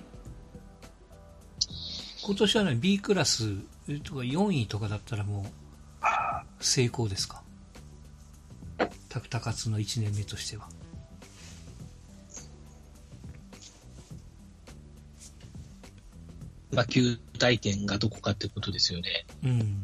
[2.25, 3.55] 今年はね、B クラス
[4.03, 5.45] とか4位とかだったらもう
[6.63, 7.41] 成功ですか？
[9.09, 10.69] た高津の1年目としては。
[16.71, 19.25] まあ、球体点がどこかってことですよね。
[19.43, 19.83] うん。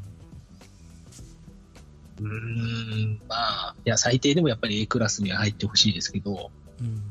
[2.19, 3.35] うーん、ま
[3.69, 7.01] あ、いや、最低でもやっぱり A クラスには入ってほしいですけど、うん。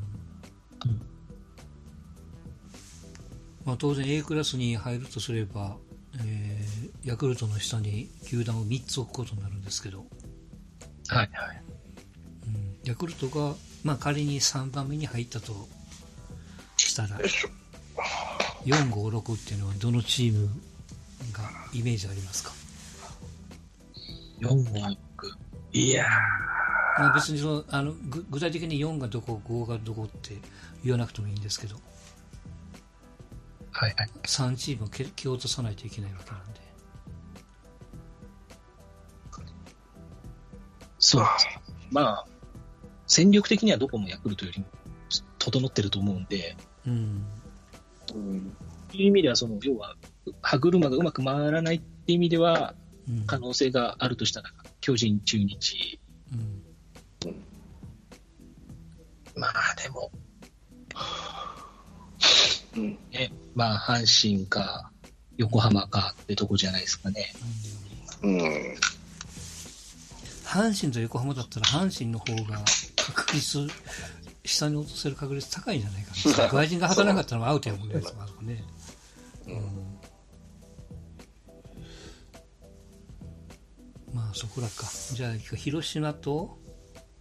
[3.65, 5.77] まあ当然 A クラスに入るとすれば、
[6.25, 10.05] えーヤクルトの下に球団を3つ置くことになるんですけど、
[11.07, 11.29] はいはい。
[12.47, 15.67] うん、ヤクルトが、まあ、仮に3番目に入ったと
[16.77, 17.49] したらよいしょ。
[18.65, 20.47] 456っていうのはどのチーム
[21.31, 22.51] がイメージありますか、
[24.41, 24.97] 4、5、6。
[25.71, 26.05] いや
[26.97, 30.37] まあ、別にそのあのぐ具体的に4がどこ5がどこって
[30.83, 31.79] 言わなくてもいいんですけどー、
[33.79, 34.09] はいはい。
[34.23, 36.59] 3チームを蹴蹴落とさないといけないわけなんで
[40.99, 41.61] そうですね。
[41.91, 42.25] まあ、
[43.07, 44.65] 戦力的にはどこもヤクルトよりも
[45.37, 47.25] 整ってると思うんで、うん
[48.13, 48.53] うん。
[48.91, 49.95] そういう意味では、その、要は、
[50.41, 52.75] 歯車がうまく回らないっていう意味では、
[53.07, 56.01] うん可能性があるとしたら、巨人、中日、
[56.33, 56.63] うん
[59.35, 60.28] まあでも、うん。
[63.11, 64.91] ね、まあ阪神か
[65.37, 67.33] 横浜かってとこじゃないですかね。
[68.23, 68.39] うん。
[70.45, 72.63] 阪神と横浜だったら阪神の方が
[72.95, 73.67] 確率
[74.45, 76.11] 下に落とせる確率高いんじゃないか
[76.43, 76.49] な。
[76.49, 78.63] 外人が働かなかったらアウトやもんねあそこね、
[79.47, 79.53] うん。
[84.13, 84.87] まあそこらか。
[85.13, 86.57] じゃあ広島と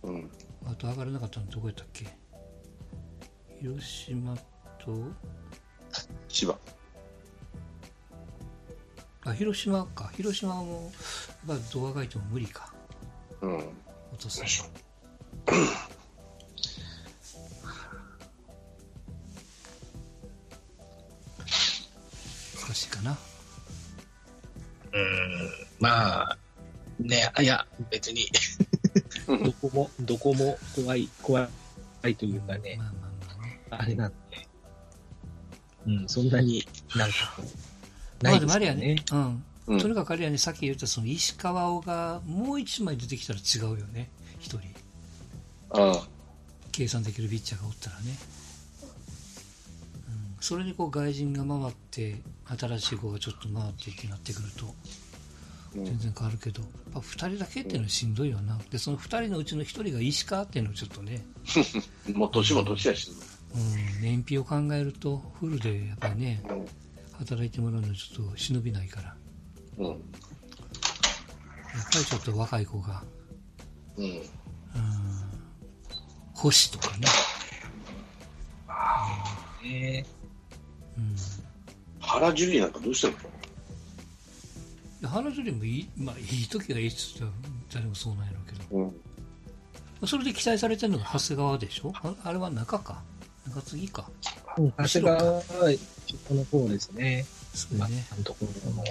[0.03, 0.31] うん。
[0.67, 2.07] あと上がらなかったのどこやったっけ？
[3.61, 4.43] 広島と
[6.29, 6.59] 千葉。
[9.25, 10.11] あ広島か。
[10.15, 10.93] 広島はも
[11.47, 12.73] うやっぱ動画がいても無理か。
[13.41, 13.57] うん。
[13.59, 13.67] 落
[14.19, 14.65] とすよいしょ。
[22.67, 23.19] 難しいかな。
[24.93, 26.39] うん、まあ、
[26.99, 28.27] ね、いや、別に、
[29.27, 31.49] どこも、どこも怖い、怖
[32.07, 32.77] いというかね。
[32.79, 33.61] ま、あまあまあね。
[33.71, 34.48] あれなんで、
[35.89, 37.17] うん、そんなになんか
[38.23, 39.45] ないですまあでもあれやよね。、ねうん。
[39.69, 44.61] うんとにかくあれやね、さっき言ったその石川尾がもう一枚出てきたら違うよね、一人。
[45.71, 46.09] ああ。
[46.73, 48.17] 計算できるピッチャーがおったらね。
[50.09, 52.17] うん、それにこう外人が回って、
[52.59, 54.73] 新しい子がちょっと回ってってなってくると、うん
[55.75, 58.59] 全然変わるけど、やっぱ2人だけっていうのはしんどいよな。
[58.71, 61.25] で、その2人のうちの1人が石川っていうのはちょっとね、
[62.15, 63.11] もう年も年やし。
[63.11, 63.17] うん、
[64.01, 66.67] 燃費を考えると、フルでやっぱりね、うん。
[67.19, 69.17] 働いてもらうのはちょっと忍びないから、
[69.79, 69.87] うん。
[69.87, 70.03] やっぱ
[71.99, 73.03] りちょっと若い子が、
[73.97, 74.05] うん。
[74.05, 74.21] うん
[76.35, 76.97] 星とか
[79.65, 80.07] ね、ね
[80.97, 81.17] うん、
[81.99, 83.19] 原樹里なんかどうしてるの？
[85.01, 87.31] で原樹里もいい,、まあ、いい時がいいっつったら
[87.75, 88.95] 誰もそうなんやろうけど、まうん。
[90.01, 93.03] あそれで期待されてるのが長谷川でしょああれは中か
[93.49, 94.11] 中継ぎか。
[94.59, 95.43] うん、長谷川は、
[96.29, 97.27] この方ですね。
[97.77, 98.85] まあ、そうね、のところの。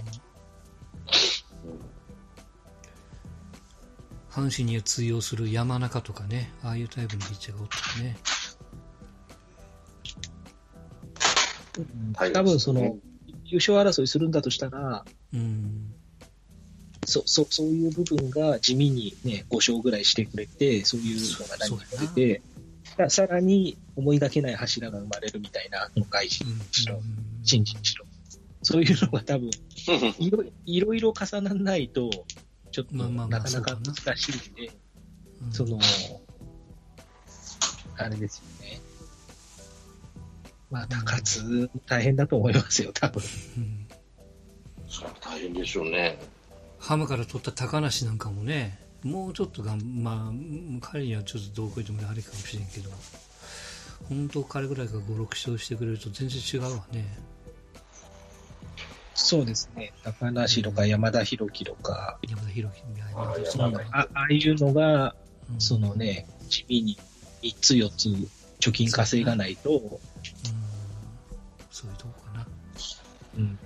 [4.32, 8.18] 阪神には通用する山中とかねああいうタイプのピッチャーがおったらね。
[12.34, 12.98] 多分その、
[13.46, 15.94] 優勝争いするんだとしたら、うん。
[17.06, 22.42] そ、そ、そういう部分が地味にね、5勝ぐらいしてくれて、そういうのが何か出て、
[22.96, 27.04] ささらに思いがけない柱が生まれるみたいな、外人うんにしろうん、
[27.44, 28.06] 新人にしろ。
[28.64, 29.50] そういうのが多分、
[30.20, 32.10] いろいろいろ重ならないと、
[32.72, 34.72] ちょっとまあまあまあなかなか難しいんで、
[35.44, 35.80] うんその、
[37.98, 38.82] あれですよね。
[40.70, 43.24] まあ、高津大変だと思いますよ、多分。
[43.58, 43.88] うん
[44.90, 46.18] それは大変でしょうね。
[46.80, 52.90] ハムから取った高梨なんかもね、もうちょっとがん、まあ、彼にはちょっとどうこってもあれかもしれんけど、
[54.10, 57.18] 本当彼ぐらいが5、6勝してくれると全然違うわね。
[59.14, 59.94] そうですね。
[60.04, 62.70] 高梨とか山田博樹とか、山田裕樹
[63.16, 65.16] あああいうのが、
[65.52, 66.98] うんそのね、地味に
[67.42, 68.10] 3つ4つ
[68.60, 69.90] 貯金稼がないと、うん
[71.72, 72.48] そういうとこかな。
[73.38, 73.60] うん、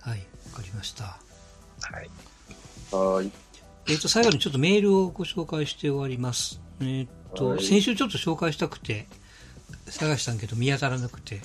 [0.00, 1.18] はい、わかりました。
[1.80, 2.10] はい。
[2.90, 3.32] はーい。
[3.88, 6.60] えっ、と、最後にちょっとメールをご紹介して終わります。
[6.80, 9.06] えっ、と、はい先週ちょっと紹介したくて、
[9.86, 11.40] 探したんけど見当たらなくて、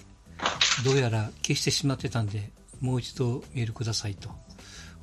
[0.84, 4.30] どうやら消してしまってたんで、もう一度メールくださいと、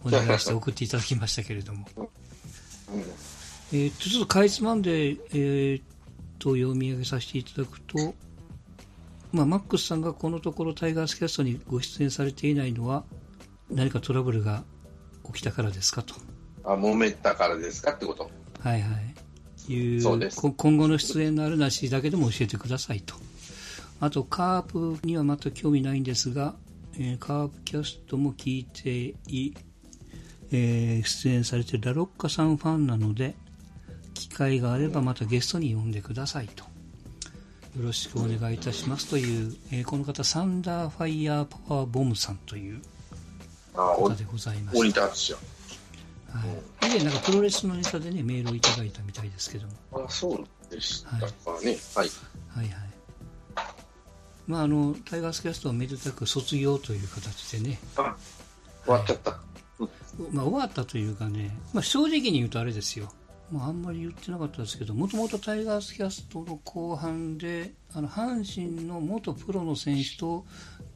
[0.04, 1.86] お願いして送っていただきましたけれども。
[3.72, 5.82] えっ、と、ちょっとかいつまんで、えっ、
[6.38, 8.14] と、読み上げさせていただくと、
[9.32, 13.04] まあ、マックスさんがこのところタイガースキャストにご出演されていないのは、
[13.70, 14.64] 何かトラブルが
[15.32, 16.14] 起きたからですかと。
[16.64, 19.72] あ、揉めたからですかってことはいはい。
[19.72, 23.14] いうそうですこ今後の出演のあるなしだけでも教えてくださいと。
[24.00, 26.54] あと、カープには全く興味ないんですが、
[26.94, 29.54] えーカープキャストも聞いてい、
[30.50, 33.34] えー出演されているラロッカさんファンなので、
[34.14, 36.64] 機会があればまたゲストに呼んでくださいと。
[36.64, 42.82] よろしくお願いいたしますという、えーこの方、サンダーファイヤーパワーボムさんというあ、
[43.74, 45.02] 方おでございました。
[45.02, 45.08] は
[46.82, 50.04] い、以前なんかプロレスのネタでね、メールをいただいたみたいですけども。
[50.06, 51.16] あ、そうでしたか
[51.62, 51.76] ね。
[51.94, 52.08] はい。
[52.48, 52.90] はいはい。
[54.46, 58.16] まあ、あの、タイガースキャストはめでたく卒業という形でね、あ、
[58.84, 59.38] 終わっちゃった。
[60.32, 63.10] まあ、終わったというかね、まあ、正直に言うとあれですよ。
[63.50, 70.44] まあ、あんまり言ってなかったですけど、もともとタイガースキャストの後半で、あの、阪神の元プロの選手と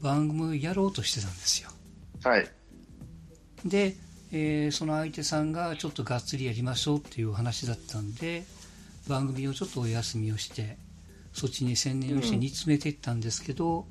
[0.00, 1.70] 番組をやろうとしてたんですよ。
[2.22, 2.48] はい。
[3.64, 3.96] で、
[4.32, 8.44] えーその相手さんがちょっとがっつりやりましょうっていうお話だったんで
[9.08, 10.76] 番組をちょっとお休みをして
[11.32, 13.86] そっちに専念をして煮詰めていったんですけど、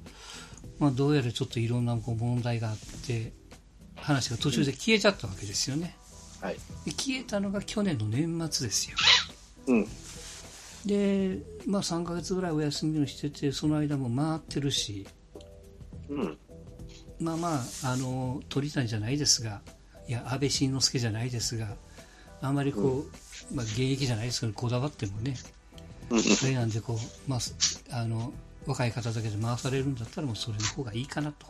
[0.79, 3.33] まあ、どうやらちょっといろんなこう問題があって
[3.95, 5.95] 話が途中で消えちゃったわけですよね
[6.41, 6.55] はい。
[6.85, 8.97] で消えたのが去年の年末ですよ
[9.67, 9.87] うん。
[10.85, 15.07] で、まあ、3ヶ月ぐらいお休みをしててその間も回ってるし
[16.09, 16.37] うん。
[17.19, 17.61] まあまあ、
[17.91, 19.61] あの鳥谷じゃないですが、
[20.07, 21.67] いや安倍晋之助じゃないですが、
[22.41, 23.05] あまりこ
[23.51, 25.35] う、まあ、現役じゃないですけど、こだわってもね、
[26.09, 26.21] うん。
[26.21, 27.39] それなんでこう、まあ、
[27.91, 28.33] あの
[28.65, 31.47] 若い方だけで回されるんだったら、もうそれの方がいいかなと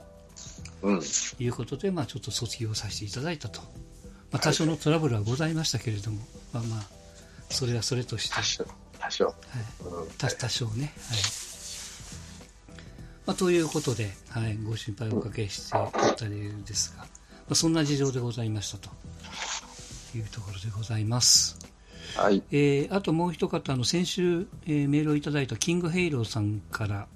[0.84, 1.01] うん。
[1.39, 3.61] いうことで、まあ、ちょっと卒業させていただいたと、
[4.32, 6.20] まあ、多少のトラブルはございましたけれども、
[6.53, 6.84] まあまあ、
[7.49, 8.66] それはそれとして、多少。
[8.99, 9.26] 多少。
[9.26, 9.36] はい、
[9.86, 10.11] うん。
[10.18, 10.93] 多多少ね。
[11.09, 11.53] はい
[13.26, 17.07] まあ、ということで、はい、ご心配おかけしておったりですが、ま
[17.51, 18.89] あ、そんな事情でございましたと
[20.17, 21.57] いうところでございます。
[22.17, 22.43] はい。
[22.51, 27.07] えーあともう一方、あの先週、えーメールをいただいたキングヘイローさんから、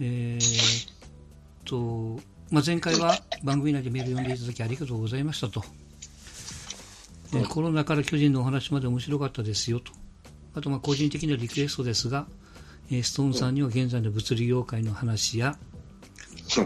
[0.00, 0.94] えーっ
[1.64, 5.64] と、まあ、前回は番組内でメールを読んでいただきありがとうございましたと。
[7.34, 9.92] えーコロナから巨人のお話まで面白かったですよと。
[10.54, 12.26] あと、まあ個人的なリクエストですが、
[12.90, 15.56] えーストーンさんには現在の物理業界の話や、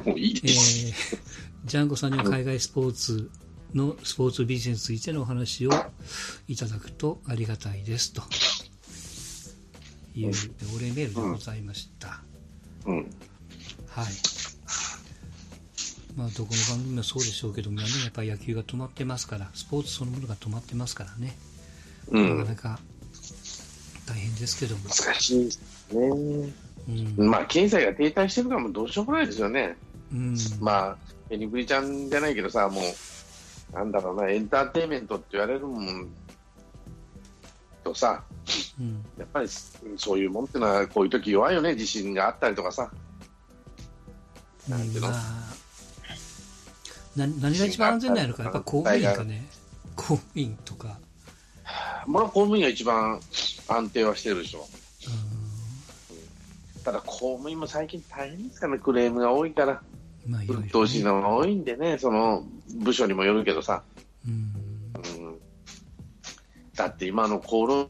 [0.04, 1.18] もういいえー
[1.64, 3.30] ジャンゴさんには海外スポーツ
[3.74, 5.70] のスポーツビジネスについてのお話を
[6.46, 8.22] いただくとありがたいですと
[10.14, 10.32] いう
[10.76, 12.22] お礼メールでございました。
[12.86, 12.96] うん。
[13.88, 14.06] はい。
[16.16, 21.36] まあ、どこの番組もそうでしょうけども、ね、やっぱり野球が止まってますから、スポーツそのものが止まってますからね、
[22.08, 22.20] う。
[22.20, 22.80] なんかなか
[24.08, 25.60] 大変ですけども、難しいです
[25.92, 26.52] ね。
[27.18, 29.76] うん、まあ、経済が停滞してるからもうどうしようもないですよね。
[30.12, 30.96] うん、まあ、
[31.28, 32.84] ペニブリちゃんじゃないけどさ、もう、
[33.76, 36.08] なんだろうな、エンターテインメントって言われるもん
[37.84, 38.24] とさ、
[38.80, 39.48] うん、やっぱり
[39.96, 42.90] そういうもんってのは、こういう時弱いよね、地震があったりとかさ。
[44.66, 45.08] なんていうの？
[45.08, 45.20] まあ、
[47.16, 49.46] な何が一番安全なのか、やっぱ公務員かね、
[49.96, 50.98] 公務員とか、
[52.06, 53.20] まあ、公務員が一番
[53.68, 54.66] 安定はしてるでしょ。
[56.80, 59.82] うただ、公務員も最近大変ですからね、クレームが多いから、
[60.26, 62.44] ん、まあ、いろいろ、鬱陶しいのが多いんでね、その
[62.76, 63.82] 部署にもよるけどさ。
[64.26, 64.52] うん、
[65.26, 65.38] うん。
[66.74, 67.88] だって今の厚労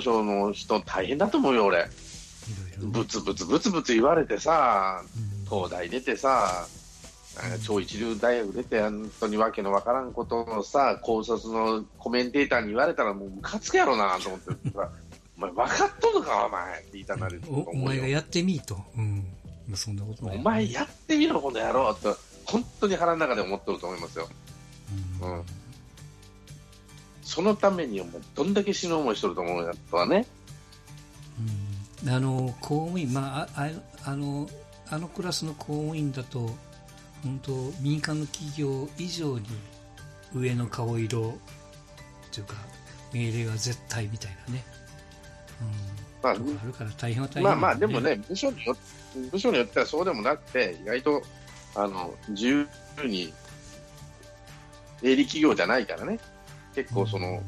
[0.00, 1.78] 省の人大変だと思うよ、俺。
[1.78, 5.44] いろいろね、ブツブツブツブツ言われてさ、うん。
[5.46, 6.75] 東大出てさ、あ
[7.64, 14.90] 超一流大学出て、本当にわけのわからんことをさ、高卒のコメンテーターに言われたらもうムカつくやろなと思ってさ、
[15.36, 18.78] お前分かっとるか、お前って言いたなるとお前がやってみーと。
[18.96, 19.26] うん。
[19.68, 20.36] まあそんなことない。
[20.38, 22.08] お前やってみろ、この野郎って、
[22.44, 24.28] 本当に腹の中で思ってると思いますよ。
[25.22, 25.44] うんうん
[27.22, 30.26] そのために、お前どんだけ死ぬ思いしとると思うやとはね。
[31.40, 31.76] うん
[32.08, 33.70] あの公務員、まあ、あ
[34.04, 34.48] ああの
[34.88, 36.50] あのクラスの公務員だと
[37.22, 39.46] 本当民間の企業以上に
[40.34, 41.38] 上の顔色
[42.32, 42.54] というか
[43.12, 44.64] 命令は絶対みたいなね、
[46.22, 48.76] まあうん、とかあるから大変は大変まあだまあでも、ね、部署によ
[49.30, 51.22] 部署によってはそうでもなくて、意外と
[51.74, 52.68] あの自由
[53.04, 53.32] に
[55.02, 56.18] 営利企業じゃないからね、
[56.74, 57.42] 結構その、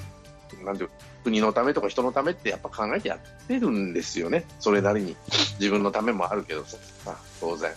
[0.65, 0.91] なんていう
[1.25, 5.17] 国のためとか人のためってやっぱ考えてやってるんですよね、それなりに。
[5.59, 7.71] 自分のためもあるけどさ、まあ、当然。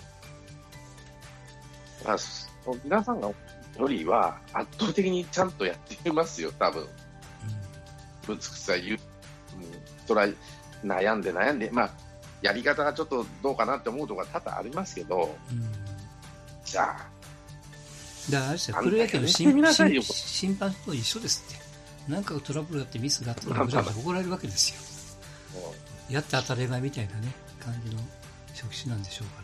[2.06, 2.42] まあ、そ
[2.84, 6.88] 皆さんがよりは圧倒的にちゃんとやっていますよ、多分。
[8.28, 9.00] ぶつくさ言う、うん、
[10.06, 10.28] それは
[10.84, 11.92] 悩んで悩んで、まあ、
[12.42, 15.72] やり方がちょっとどうかなって思うところが多々ありますけど、うんうん
[16.64, 21.62] じゃあ、だからあれですよ、プロ野球の審判と一緒ですって。
[22.12, 24.74] なんかトラブルがあってミスがあったらぐらいで怒られるわけです
[25.54, 25.62] よ。
[25.62, 25.74] も
[26.10, 28.02] やって当たり前みたいなね、感じの
[28.54, 29.41] 職種なんでしょうか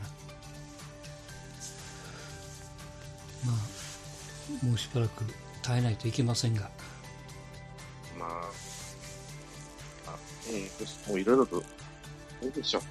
[3.46, 5.24] まあ、もうしばらく
[5.62, 6.70] 耐えないといけませんが。
[8.16, 8.30] うまあ、
[10.08, 10.18] あ
[10.50, 10.70] え
[11.08, 12.82] えもういろいろと、どうでしょう。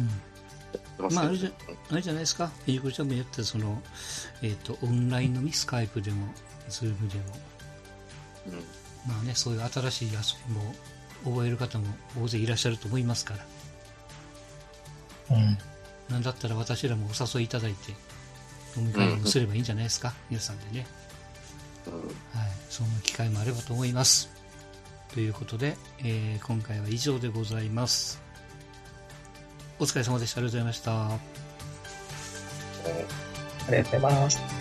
[0.00, 1.10] ん。
[1.14, 1.50] まあ、あれじゃ、
[1.90, 2.48] あれじゃないですか。
[2.48, 3.82] フィジコちゃんもやったその、
[4.42, 6.26] えっ、と、オンラインのみ、スカイプでも、
[6.68, 7.24] ズームでも、
[8.46, 8.52] うん
[9.08, 10.74] まあね、そういう新しい遊びも
[11.24, 11.86] 覚える方も
[12.20, 13.34] 大勢いらっしゃると思いますか
[15.30, 15.36] ら。
[15.36, 15.58] うん。
[16.10, 17.94] なんだったら私らもお誘いいただいて、
[18.78, 20.86] 飲み会でもすればいいんじゃないですか、皆さんでね。
[22.34, 24.30] はい、そんな機会もあればと思います。
[25.12, 28.20] ということで、えー今回は以上でございます。
[29.78, 30.40] お疲れ様でした。
[30.40, 31.06] ありがとうございました。
[31.06, 31.18] あ
[33.70, 34.57] りがとうございます。